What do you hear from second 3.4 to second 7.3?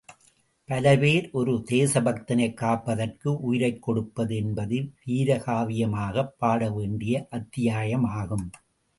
உயிரைக் கொடுப்பது என்பது வீரகாவியமாகப் பாடவேண்டிய